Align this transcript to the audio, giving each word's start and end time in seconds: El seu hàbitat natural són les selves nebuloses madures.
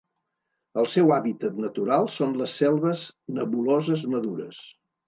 El 0.83 0.87
seu 0.93 1.13
hàbitat 1.17 1.61
natural 1.65 2.09
són 2.17 2.35
les 2.41 2.59
selves 2.63 3.07
nebuloses 3.39 4.09
madures. 4.17 4.69